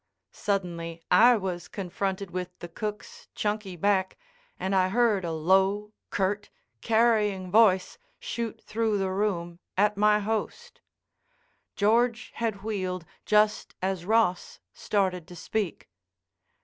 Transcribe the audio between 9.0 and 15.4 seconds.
room at my host. George had wheeled just as Ross started to